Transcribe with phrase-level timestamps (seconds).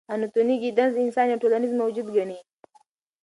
[0.13, 2.37] انتوني ګیدنز انسان یو ټولنیز موجود ګڼي.